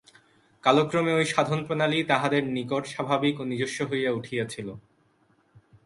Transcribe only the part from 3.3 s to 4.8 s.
ও নিজস্ব হইয়া উঠিয়াছিল।